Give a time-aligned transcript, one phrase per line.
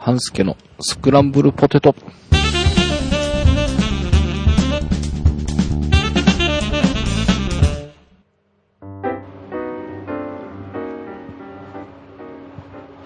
[0.00, 1.92] 半助のスクランブルポテト。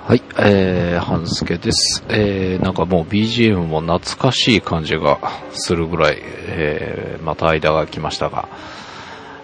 [0.04, 2.04] はい、えー、半助です。
[2.10, 5.18] えー、なんかもう BGM も懐かしい感じが
[5.52, 8.48] するぐらい、えー、また間が来ましたが、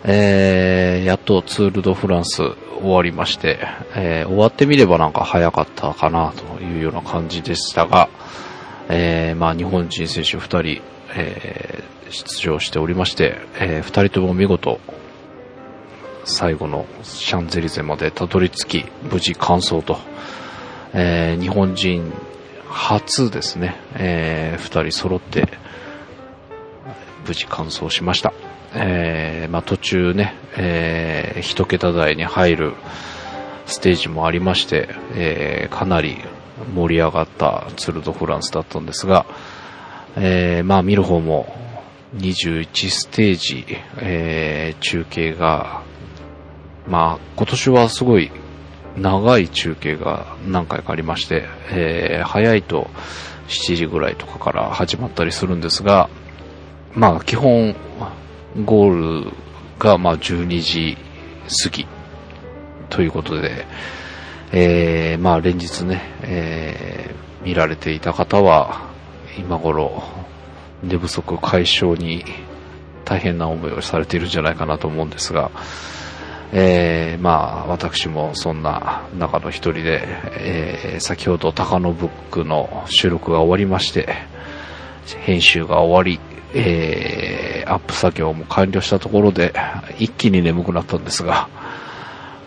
[0.04, 2.42] えー、やっとツール・ド・フランス
[2.80, 3.58] 終わりまして、
[3.96, 8.08] えー終わってみればなんか早かったかなというような感じでしたが、
[8.88, 10.82] えーまあ日本人選手2人、
[11.16, 14.80] えー出場しておりまして、え2人とも見事、
[16.24, 19.98] 最後のシャンゼリゼまでたどり着き、無事完走と、
[20.94, 22.10] えー日本人
[22.66, 25.48] 初ですね、え2人揃って、
[27.26, 28.32] 無事完走しました。
[28.74, 32.72] えーまあ、途中ね、えー一桁台に入る
[33.66, 36.16] ステージもありまして、えーかなり
[36.74, 39.26] 盛り上がったツール・ド・フランスだったんですが、
[40.16, 41.46] えーまあ見る方も
[42.16, 43.64] 21ステージ、
[43.98, 45.82] えー中継が、
[46.86, 48.30] まあ今年はすごい
[48.96, 52.88] 長い中継が何回かありまして、えー早いと
[53.48, 56.08] 7時ぐらいとかから始まったりするんですが、
[56.94, 57.74] まあ基本
[58.64, 59.32] ゴール
[59.78, 60.96] がまあ12時
[61.64, 61.86] 過ぎ
[62.90, 63.66] ということで、
[64.52, 68.90] えーまあ連日ね、えー見られていた方は
[69.38, 70.02] 今頃
[70.82, 72.24] 寝不足解消に
[73.04, 75.50] 大変な思いをされているんじゃないかなと思うんですが、
[76.52, 80.02] えーまあ私もそんな中の一人で、
[80.40, 84.08] えー先ほど高野ブックの収録が終わりまして、
[85.20, 86.20] 編集が終わり、
[86.54, 89.54] えーアップ作業も完了したところで、
[89.98, 91.48] 一気に眠くなったんですが、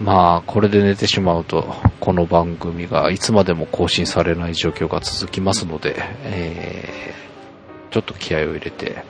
[0.04, 7.22] まあ、これで寝てしまうと、この番組がいつまでも更新されない状況が続きますので、えー
[7.92, 9.04] ちょっと気合を入れて、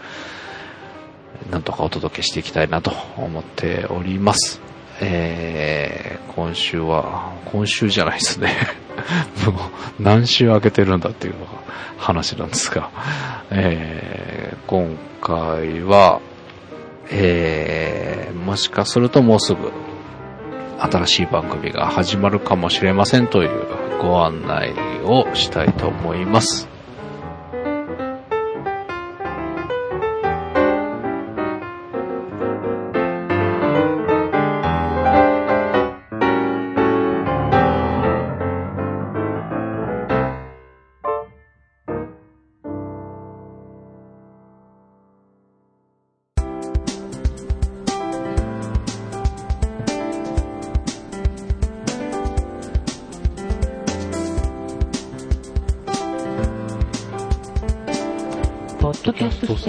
[1.51, 4.59] なんとかお届けしていきたいなと思っております。
[4.99, 8.51] えー今週は、今週じゃないですね。
[9.45, 9.55] もう
[9.99, 11.51] 何週空けてるんだっていうのが
[11.99, 12.89] 話なんですが、
[13.51, 16.19] えー今回は、
[17.11, 19.71] えーもしかするともうすぐ
[20.81, 23.49] 新しい番組が始まるかもしれませんという
[24.01, 26.70] ご案内をしたいと思います。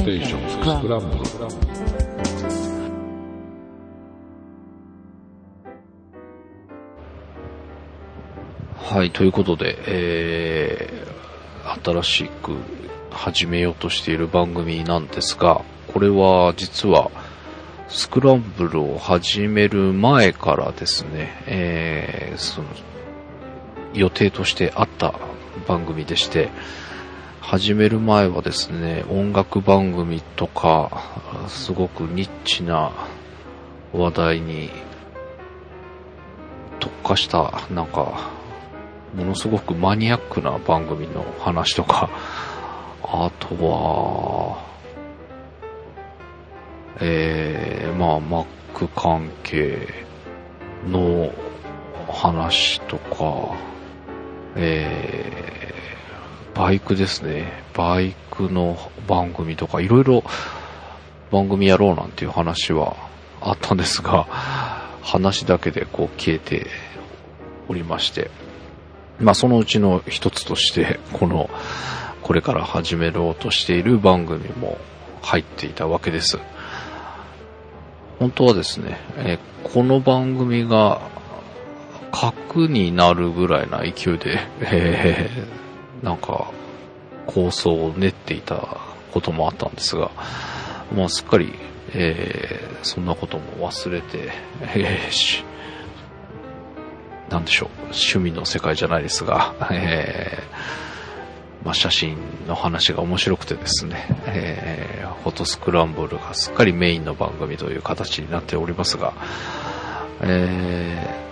[0.02, 1.20] ステーションスクランブル。
[8.74, 12.56] はい、ということで、えー、新しく
[13.12, 15.62] 始めようとしている番組なんですが、
[15.92, 17.12] これは実は、
[17.86, 22.66] スクランブルを始める前からですね、えー、その、
[23.94, 25.14] 予定としてあった
[25.68, 26.50] 番組でして、
[27.42, 31.02] 始める前はですね、音楽番組とか、
[31.48, 32.92] すごくニッチな
[33.92, 34.70] 話題に
[36.78, 38.30] 特化した、なんか、
[39.14, 42.08] ものすごくマニアックな番組の話とか、
[43.02, 44.64] あとは、
[47.00, 49.88] えー、まあ、Mac 関係
[50.88, 51.32] の
[52.08, 53.56] 話とか、
[54.54, 55.71] えー、
[56.54, 57.64] バイクですね。
[57.74, 58.76] バイクの
[59.08, 60.22] 番組とか、いろいろ
[61.30, 62.96] 番組やろうなんていう話は
[63.40, 64.24] あったんですが、
[65.02, 66.66] 話だけでこう消えて
[67.68, 68.30] おりまして、
[69.18, 71.48] まあそのうちの一つとして、この、
[72.22, 74.78] これから始めようとしている番組も
[75.22, 76.38] 入っていたわけです。
[78.18, 81.00] 本当はですね、えこの番組が
[82.12, 85.62] 核になるぐらいな勢いで、えー
[86.02, 86.50] なんか
[87.26, 88.78] 構想を練っていた
[89.12, 90.10] こともあったんですが、
[90.94, 91.52] まあすっかり、
[91.94, 95.44] えーそんなことも忘れて、えー
[97.30, 102.16] なんでしょう、趣味の世界じゃないですが、えーまあ、写真
[102.48, 109.14] の話が面白くてですね、えーフォトスクランブルがすっかりメインの番組という形になっておりますが、
[110.20, 111.31] えー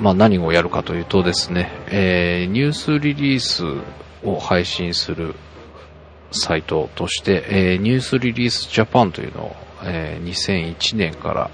[0.00, 3.64] まあ、何をやるかというとですね、えー、ニュースリリース
[4.24, 5.34] を配信する
[6.30, 11.50] サイトとして、えー、ニュースリリースジャパンというのを、えー、2001年から、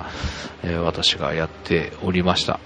[0.63, 2.61] えー、私がやっておりました。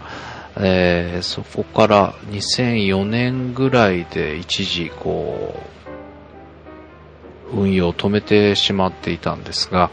[0.60, 5.62] えー、そこから2004年ぐらいで一時こ
[7.52, 9.90] う、運用を止めてしまっていたんですが、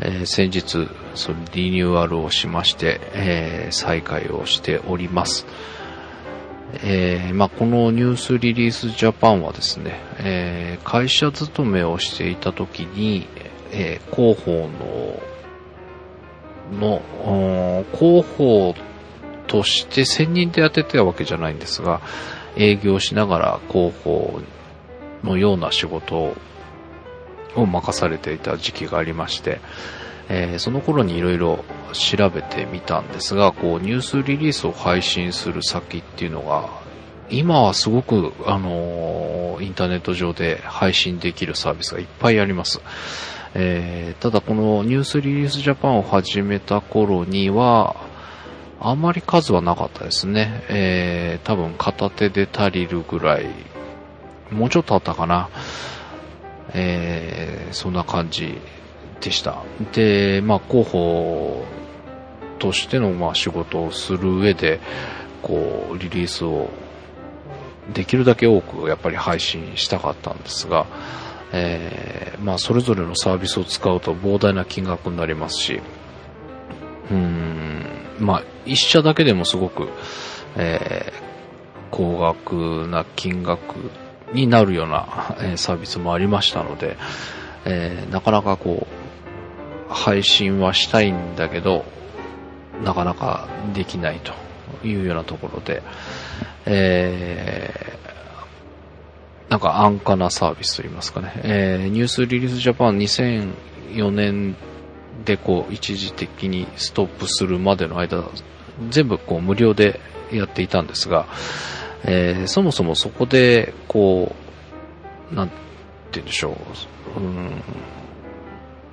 [0.00, 5.46] えー、先日、そのリニューアルをしまして、えー、再開をしております。
[6.82, 13.26] えー、まあ、このニュースリリースジャパンはですね、えー、会社勤めをしていた時に、
[13.72, 14.68] え、広報
[16.78, 18.74] の、の、広報
[19.46, 22.00] として専任でやってたわけじゃないんですが、
[22.56, 24.40] 営業しながら広報
[25.22, 26.34] のような仕事
[27.54, 29.60] を任されていた時期がありまして、
[30.28, 36.68] えー、その頃にいろいろ調べてみたんですが、こう、ニュースリリースを配信する先っていうのが、
[37.30, 42.80] 今はすごく、あのー、インターネット上で配信できるサービスがいっぱいあります。
[43.54, 47.96] えー、ただこのニュースリリースジャパンを始めた頃には、
[48.80, 50.64] あまり数はなかったですね。
[50.68, 53.46] えー、多分片手で足りるぐらい、
[54.50, 55.48] もうちょっとあったかな。
[56.74, 58.58] えー、そんな感じ
[59.20, 59.62] でした。
[59.92, 61.64] で、まあ、広報
[62.58, 64.80] としての、まあ、仕事をする上で、
[65.42, 66.70] こう、リリースを
[67.92, 70.86] できるだけ多くやっぱり配信したかったんですが、
[71.52, 75.80] えー、まあ、それぞれのサービスを使うと膨大な金額になりますし、
[77.10, 77.84] うん、
[78.18, 79.88] まあ、一社だけでもすごく、
[80.56, 81.26] えー、
[81.90, 83.74] 高額な金額
[84.32, 86.96] になるような、えサービスもありましたので、
[87.64, 88.95] えー、なかなかこう、
[89.88, 91.84] 配信はしたいんだけど、
[92.82, 94.32] なかなかできないと
[94.86, 95.82] いうようなところで、
[96.66, 104.56] えー、なんか安価なサービスといいますかね、えー、ニュースリリースジャパン2004年
[105.24, 108.24] でこう一時的にストップするまでの間、
[108.90, 110.00] 全部こう無料で
[110.32, 111.26] やっていたんですが、
[112.04, 114.34] えー、そもそもそこで、こ
[115.32, 115.54] う、なんて
[116.12, 116.56] 言うんでしょ
[117.16, 117.62] う、うん、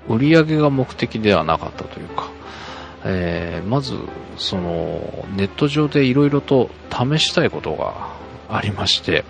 [0.07, 2.29] 売り上げが目的ではなかったというか、
[3.05, 3.97] えー、まず、
[4.37, 8.11] その、ネット上でいろいろと試したいことが
[8.49, 9.25] ありまして、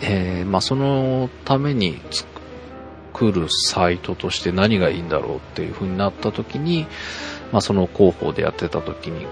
[0.00, 6.86] えー、まあ、そのために作るサイトとして何がいいんだろうっていう風になった時に、
[7.50, 9.26] まあ、その広報でやってた時に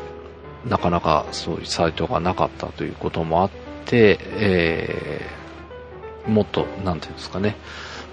[0.67, 3.51] なかなかそういうサイトがなかったということもあっ
[3.87, 7.57] て、えー、もっと、なんていうんですかね、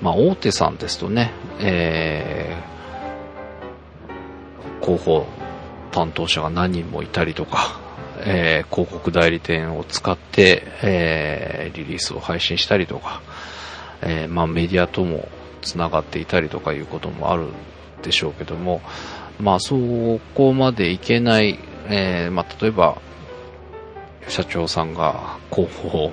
[0.01, 5.25] まあ、大手さんですとね、えー、広報
[5.91, 7.79] 担当者が何人もいたりとか、
[8.19, 13.21] えー、広告代理店を使って、えー、リリースを配信したりとか、
[14.01, 15.27] えー、まあ、メディアとも
[15.61, 17.47] 繋がっていたりとかいうこともある
[18.03, 18.81] でしょうけども、
[19.39, 19.75] まあ、そ
[20.35, 21.59] こまでいけない
[21.89, 22.97] え、まあ、例えば、
[24.27, 26.11] 社長さんが広報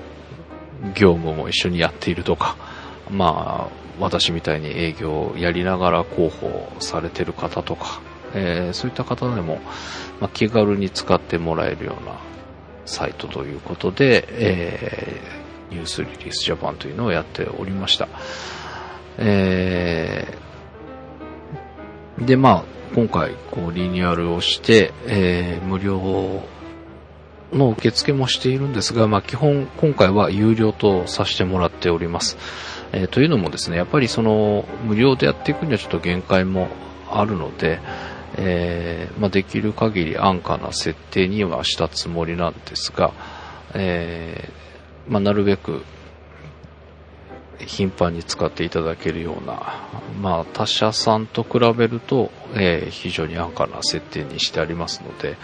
[0.94, 2.56] 業務も一緒にやっているとか、
[3.11, 8.01] まあ、私みたいに営業をやりながら広報されてる方とか、
[8.35, 9.61] えー、そういった方でも、
[10.21, 12.19] まあ、気軽に使ってもらえるような
[12.87, 18.08] サイトということで、えー、ニュースリリースジャパンというのをやっておりました。
[19.19, 26.43] えー、で、まあ、今回、こう、リニューアルをして、えー、無料
[27.55, 32.37] の受付もしているんですが、まあ、基本、今回は有料とさせてもらっております。
[32.93, 36.69] えー、というのもですね、やっぱりその、無料でやっていくにはちょっと限界も
[37.11, 37.81] あるので、
[38.37, 43.13] えー、まあ、できる限り安価な設定にはしたつもりなんですが、
[43.75, 45.82] えー、まあ、なるべく
[47.58, 49.89] 頻繁に使っていただけるような、
[50.20, 55.37] まあ、他社さんと比べると、えー、非常に安価な設定にしてありますので、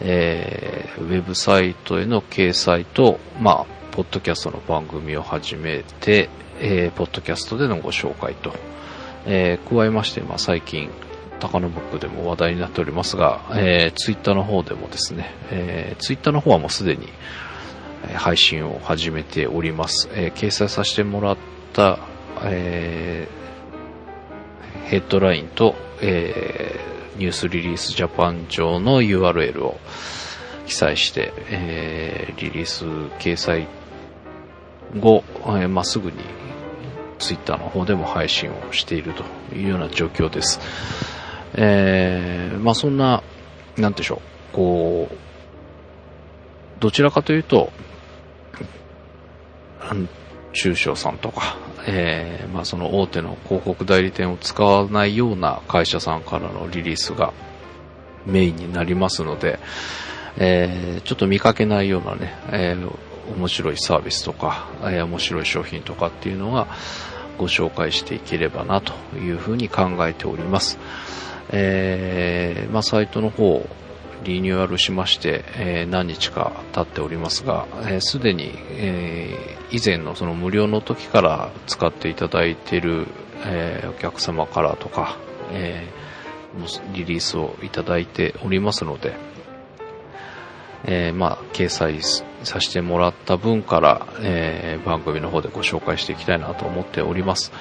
[0.00, 6.28] えー、ウェブサイトへの掲載と、まあ、ポッドキャストの番組を始めて、
[6.60, 8.54] えー、ポッドキャストでのご紹介と、
[9.26, 10.90] えー、加えまして、まあ、最近、
[11.40, 17.08] 高野ブックでも話題になっておりますが、えー、ツイッターの方でもですね、えー、ツイッターの方はもうすでに、
[18.14, 20.08] 配信を始めております。
[20.12, 21.36] えー、掲載させてもらっ
[21.72, 21.98] た、
[22.44, 29.78] えー、ヘッドラインと、えー、ニュースリリースジャパン上の URL を
[30.66, 32.84] 記載して、えー、リリース
[33.18, 33.66] 掲載
[34.98, 36.18] 後、えー、まあ、すぐに
[37.18, 40.60] ツイッターの方でも配信をしているというような状況です。
[41.54, 43.22] えー、まあ、そんな、
[43.76, 44.20] なんでしょ
[44.52, 45.16] う、こう、
[46.80, 47.72] どちらかというと、
[50.56, 57.32] 中小さんとか、えー、まあその大手の広告代理店を使わないような会社さんからのリリースが
[58.24, 59.58] メインになりますので、
[60.38, 62.90] えー、ちょっと見かけないようなね、えー、
[63.36, 66.68] 面白いサービスとか、え、面白い商品とかっていうのは
[67.38, 70.78] ご紹介していければなというふうに考えております。
[71.52, 73.68] え、まあサイトの方、
[74.24, 77.66] リニューアルしまして、えー、何日か経っておりますが、
[78.00, 83.06] す、えー、で、に、えー、以前のその無料の時から使っていただいている、
[83.44, 85.16] えー、お客様からとか、
[85.52, 89.14] えー、リリースをいただいておりますので、
[90.84, 97.52] えー、まあ、掲載させてもらった分から、えー、番組の方でご紹介していきたいなと思っております。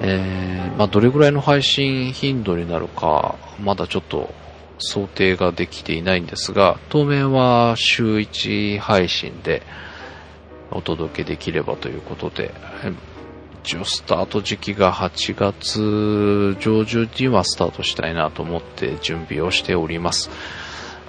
[0.00, 4.32] えー、まあ、どれぐらいの配信頻度になるか、まだちょっと
[4.78, 9.62] 想定ができていないんですが、当面は週1配信で
[10.70, 12.52] お届けできればということで、
[13.62, 20.30] 一応スタート時期が8月上旬にはスタートしたいなと思って準備をしております。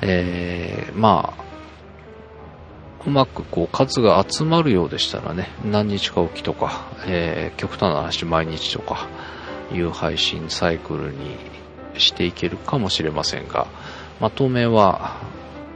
[0.01, 1.45] えー、まあ、
[3.05, 9.07] うまくこう数が集まるようでしたらね、何日かおきとか、えー、極端な話毎日とか
[9.71, 11.54] いう配信サイクルに
[11.97, 13.67] していけるかもしれませんが、
[14.19, 15.17] まあ、当面は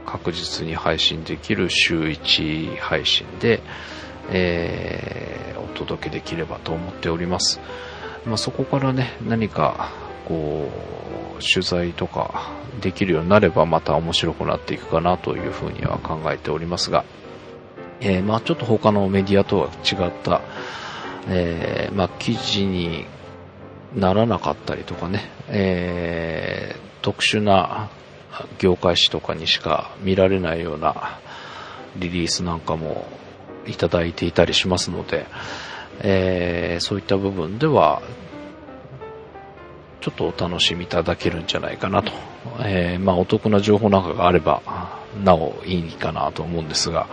[0.06, 3.62] 確実に配信できる週1配信で、
[4.30, 7.60] えー、お届けできればと思っております。
[8.26, 9.90] まあ、そこからね、何か、
[10.26, 10.68] こ
[11.38, 17.04] う、取材とかできるようになればまた面白くなっていくかなというふうには考えておりますが、
[18.00, 20.42] えー、まあちょっと他のメディアとは違った、
[21.28, 23.06] えー、まあ記事に
[23.94, 27.90] ならなかったりとかね、えー、特殊な
[28.58, 31.18] 業界誌とかにしか見られないような
[31.96, 33.06] リリースなんかも
[33.66, 35.26] いただいていたりしますので、
[36.00, 38.02] えー、そういった部分では、
[40.00, 42.12] ちょっとお楽しみいただけるんじゃないかなと。
[42.60, 44.62] えー、まあお得な情報なんかがあれば、
[45.22, 47.06] なおいいかなと思うんですが、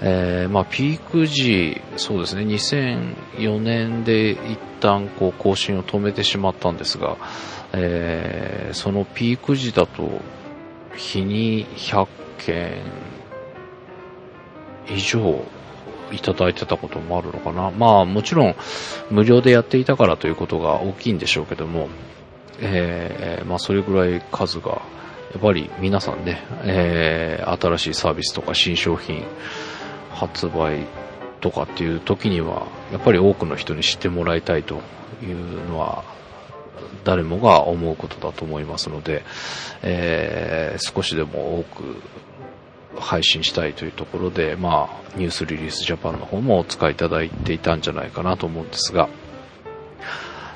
[0.00, 7.16] えー、まあ、ピーク時、そうですね、2004年で一旦こう更新を止めてしまったんですが、
[7.72, 10.20] えー、そのピーク時だと、
[10.96, 12.06] 日に100
[12.38, 12.82] 件
[14.88, 15.44] 以上
[16.12, 17.70] いただいてたこともあるのかな。
[17.70, 18.54] まあもちろん
[19.10, 21.88] 無料でやっていたからということが大きいんでしょうけども、
[22.60, 24.82] えー、まあそれぐらい数が、
[25.32, 29.24] やっぱり皆さんね、えー、新しいサービスとか新商品、
[30.14, 30.86] 発売
[31.40, 34.80] とかっていう時には、やっぱり多くの人に知ってもらいたいと
[35.22, 36.04] いうのは、
[37.04, 39.22] 誰もが思うことだと思いますので、
[39.82, 41.96] えー、少しでも多く
[42.98, 49.08] 配信したいというところで、まあ、ニュースリリースジャパンの方もお使いいただいていたんじゃないかなと思うんですが、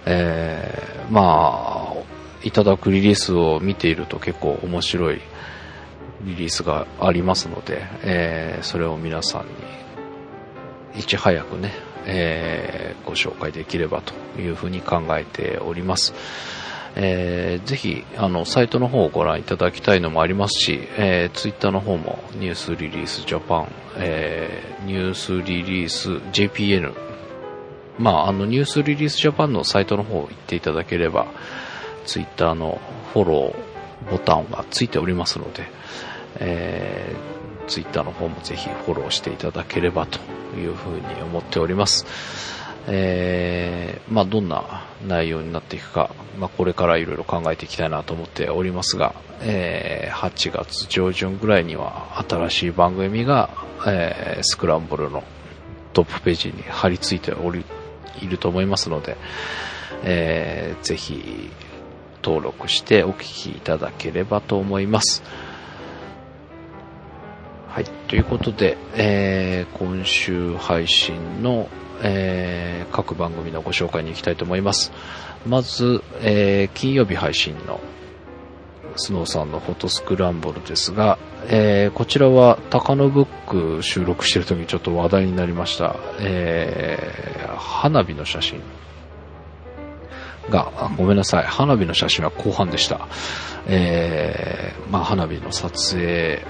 [0.07, 1.99] えー、まあ、
[2.43, 5.21] いただくリリースを見ていると結構面白い
[6.23, 11.73] リリースがありますので、えー、それを皆さんにいち早くね、
[12.07, 16.15] えー、ご紹介できればというふうに考えております。
[16.97, 26.95] えー、ぜひ、あの、サイトの方をご覧いただきたいのもありますし、えー、ツイッターの方もニュースリリースジャパン、えー、ニュースリリース JPN、
[27.99, 31.27] まあ、あの、ニュースリリースジャパンのサイトの方行っていただければ、
[32.05, 32.81] ツイッターの
[33.13, 33.68] フォロー
[34.11, 35.69] ボタンがついておりますので、
[36.41, 40.19] えー、ツイッターの方もぜひフォローしていただければと
[40.57, 42.07] いうふうに思っております。
[42.91, 53.51] えー、まあ、どんな内容になっていくか、まあ、これからいろいろ考えていきたいなと思っておりますが、えー、8月上旬ぐらいには新しい番組が、
[53.87, 55.23] えー、スクランブルの
[55.93, 57.65] トップページに貼り付いており、
[58.23, 59.17] いると思いますので、
[60.03, 61.51] えー、ぜひ
[62.29, 65.23] 登録してお聞きいただければと思います。
[67.69, 67.85] はい。
[68.07, 71.69] ということで、えー、今週配信の、
[72.03, 74.93] えー、各番組のご紹介に行きたいと思います。
[75.47, 77.81] まず、えー、金曜日配信の
[78.97, 81.19] スノーさんのフォトスクランブルですが、
[81.49, 88.61] えー、こちらは高野ブック収録してる時にちょっと話題になりました、えー、花火の写真
[90.51, 93.09] が、ごめんなさい、花火の写真は後半でした。
[93.67, 96.45] えー、まあ花火の撮影、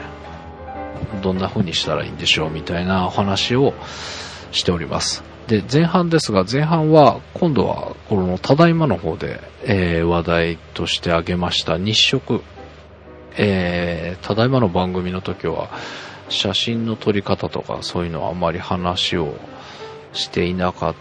[1.23, 3.75] どんな風にしたらいいんでしょうみたいなお話を
[4.53, 5.23] しております。
[5.47, 12.43] で、前半ですが、前半は、今度は、この、ただいまの方で、えー、話題として挙げました日食。
[13.37, 15.71] えー、ただいまの番組の時は、
[16.29, 19.35] 写真の撮り方とかそういうのはあまり話を
[20.13, 20.95] していなかっ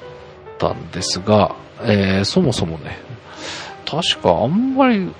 [0.58, 2.98] たんですが、えー、そもそもね、
[3.86, 5.14] 確かあんまり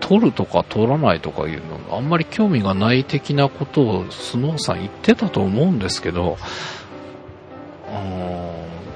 [0.00, 6.36] 撮るとか撮らないとかいうのあんまり興味がない的なことをスノーさん言ってたと思うんですけど、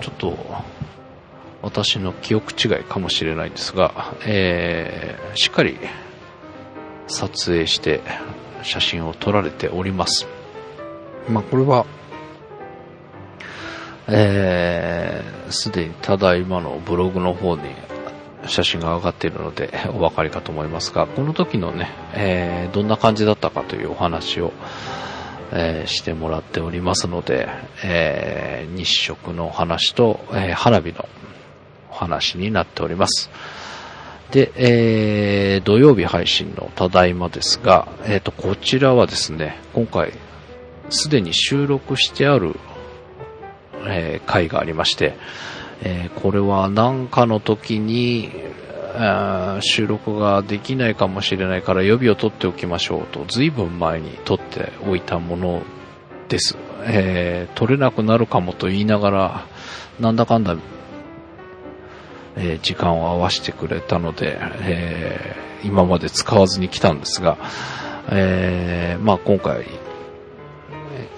[0.01, 0.37] ちょっと
[1.63, 5.79] 私の記憶違いかもしれないんですが、えー、しっかり
[7.07, 8.01] 撮影して
[8.63, 10.27] 写真を撮られております。
[11.29, 11.87] まあ、これは、
[14.12, 17.62] えー、すでにただいまのブログの方に
[18.47, 24.52] 写真が上がっているので お分かりかと思いますが、この時のね、えー、どんな感じだったかというお話を、
[25.52, 27.49] えー、してもらっておりますので、
[27.85, 31.09] えー、日食の話と、え花火の
[31.90, 33.31] お話になっております。
[34.31, 40.12] で、え、土曜日配信のただいまですが、えっ、と、こちらはですね、今回、
[40.88, 42.55] すでに収録してある、
[43.87, 45.17] えー、回がありまして、
[45.83, 48.31] えー、これは何かの時に、
[49.61, 55.63] 収録ができないかもしれないから予備を取っておきましょうと、随分前に取っておいたもの
[56.29, 56.57] です。
[56.83, 59.47] えー、取れなくなるかもと言いながら、
[60.01, 60.57] なんだかんだ
[62.37, 67.37] えー、時間を合わせてくれたので、えー、今まで使わずに来たんですが、
[68.11, 69.67] えー、まあ今回、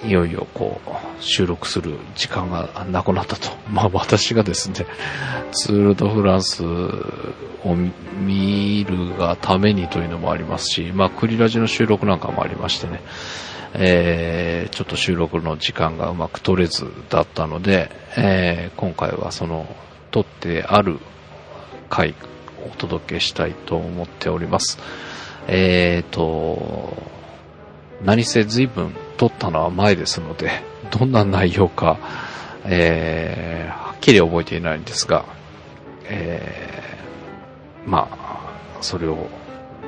[0.04, 3.50] いよいよこう、収録する時間がなくなったと。
[3.70, 4.86] まあ私がですね、
[5.52, 7.76] ツール・ド・フランスを
[8.20, 13.00] 見るがためにというのもありますし、まあクリラジの収録なんかもありましてね、
[13.74, 19.66] えー、ちょっと収録の時間がうまく取れずだったので、えー、今回はその
[20.10, 20.98] 撮ってある
[21.88, 22.14] 回
[22.66, 24.78] お届けしたいと思っております。
[25.48, 26.96] えーと、
[28.04, 30.50] 何せ随分撮ったのは前ですので、
[30.90, 31.96] どんな内容か、
[32.64, 35.24] えー、はっきり覚えていないんですが、
[36.06, 39.28] えー、まあ、それを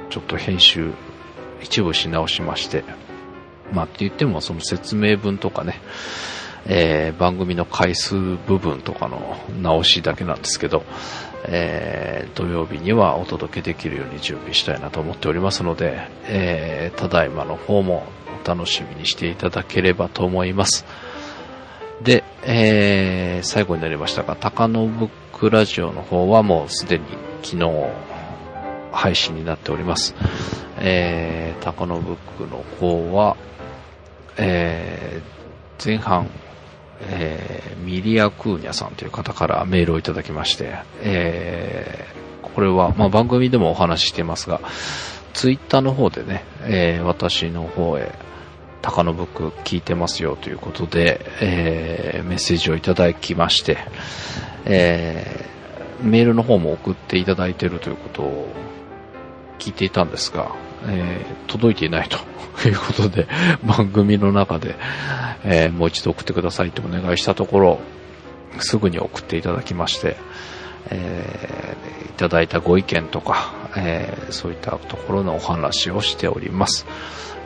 [0.08, 0.92] ちょっと編集
[1.60, 2.84] 一部し直しまして、
[3.72, 5.80] まあって言ってもその説明文とかね、
[6.66, 10.84] えー、番組の回数部分とかの直しだけなんですけど、
[11.48, 18.06] えー、土曜日にはお届けできるように準備したいなと思っておりますので、えー、ただいまの方も
[18.44, 20.84] 楽しみにしていただければと思います。
[22.02, 27.04] で、えー、最後になりましたが、高野ブックラジオの方はもうすでに
[27.42, 27.70] 昨日
[28.92, 30.14] 配信になっております。
[30.78, 33.36] えー、高野ブックの方は、
[34.36, 36.28] えー、前半
[37.00, 44.60] えー、ミリア・クーニャさんという方からメールをいただきまして、えー、これは、まあ、番組でもお話ししていますが、
[45.34, 48.12] ツイッターの方でね、えー、私の方へ、
[48.80, 53.78] 高野ブック聞いてますよということで、えー、メッセージをいただきまして、
[54.64, 58.48] えー、メールの方も送っていただいているということを
[59.58, 60.54] 聞いていたんですが、
[60.86, 63.26] えー、届いていないということで、
[63.64, 64.76] 番組の中で、
[65.44, 67.80] えー、もう一度送ってくださいとお願いしたところ、
[68.60, 70.16] すぐに送っていただきまして、
[70.90, 76.86] えー、いただいたご意見とか、えー、そういったところのお話をしております。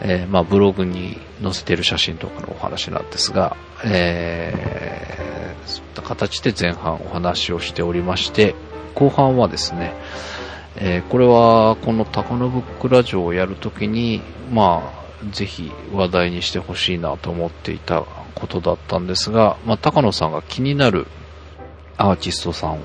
[0.00, 8.54] えー、まあ、ブログに載せている写真とかのお話なんですが、えー、そういった形で前半お話をしておりまして、
[8.94, 9.94] 後半はですね、
[10.76, 14.22] えー、これはこのタカノブックラジオをやるときに、
[14.52, 14.98] まあ、
[15.32, 21.06] ぜひ話題にしてほしいなと思っていたことだったんですが、まあ、高野さんが気になる
[21.96, 22.78] アーティストさん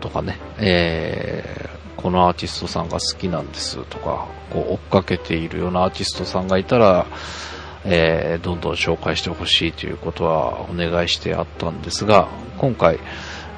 [0.00, 7.06] とかね、えー、このアーティストさんが好きなんですとか、こう追っかけているようなアーティストさんがいたら、
[7.84, 12.98] えー、どんどん紹介してほしいということはお願いしてあったんですが、今回、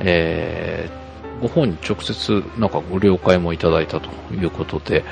[0.00, 1.02] えー
[1.42, 5.04] ご本に直接なんかご了解もいただいたということで、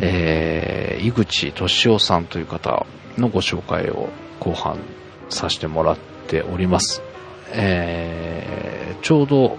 [0.00, 2.84] えー、井口敏夫さんという方
[3.16, 4.08] のご紹介を
[4.40, 4.78] 後半
[5.28, 7.02] させてもらっております。
[7.52, 9.56] えー、ちょうど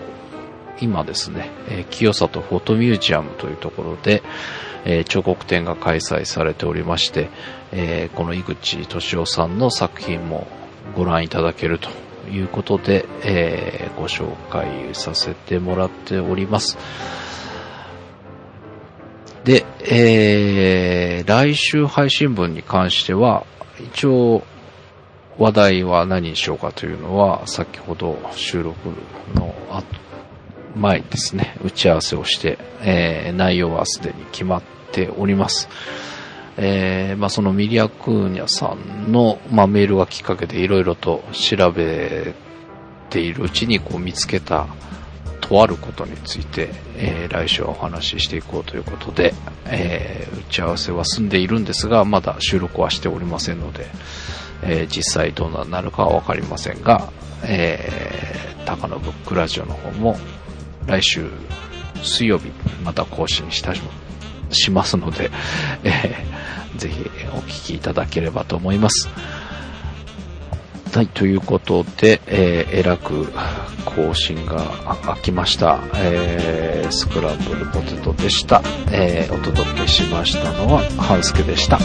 [0.80, 4.24] 今ですね、え清里フォトミュージアムというところで、
[4.86, 7.30] え、彫刻展が開催されておりまして、
[7.72, 10.48] え、この井口敏夫さんの作品も
[10.96, 11.90] ご覧いただけると
[12.30, 16.78] いうことで、えー、ご紹介させてもらっております。
[19.44, 23.46] で、えー、来週配信分に関しては、
[23.80, 24.44] 一応、
[25.38, 28.78] 話題は何にしようかというのは、先ほど収録
[29.34, 29.86] の後
[30.76, 35.70] 前ですね、打ち合わせをして、えー、内容はすでに決まっております。
[36.58, 42.34] えー、まあ、そのミリア・クーニャさんの、まあ、メールがきっかけでいろいろと調べ
[43.10, 44.68] ているうちにこう見つけた
[45.40, 49.34] とあることについて、えー、来週はお話ししていこうということで、
[49.66, 53.88] えー、打ち合わせは済んでいるんですが、まだ収録はしておりませんので、
[54.64, 57.12] えー実際どうなるかはわかりませんが、
[57.44, 60.18] えー、高野ブックラジオの方も
[60.88, 61.30] 来週
[62.04, 62.52] 水曜日
[62.84, 63.74] また更新した
[64.52, 65.32] しますので、
[65.84, 69.10] えー、ぜひお聞きいただければと思います。
[70.94, 73.32] はい、ということで、えー、えらく
[73.86, 74.62] 更新が
[75.04, 81.80] 空きました、えー、スクランブルポテトでした、えー、お届けしましたのは、半助でした。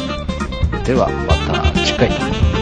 [0.85, 2.56] では、また次回。